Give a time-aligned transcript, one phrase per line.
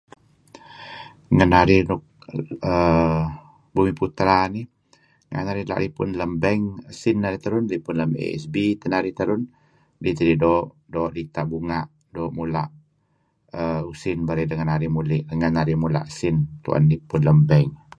[1.35, 2.01] Ngen narih nuk
[3.73, 4.65] Bumiputra nih
[5.31, 6.33] la' narih la' ripun usin lem
[7.59, 9.41] bank ripun lem ASB teh narih terun
[9.99, 11.83] idih tidih doo', doo' dita' bunga'
[12.15, 12.63] doo' mula
[13.59, 17.69] err usin berey deh ngen narih muli' renga' narih mula' sin tu'en ripun lem bank.